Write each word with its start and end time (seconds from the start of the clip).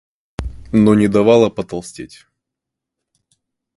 но 0.73 0.95
не 0.95 1.07
давала 1.07 1.51
потолстеть. 1.51 2.25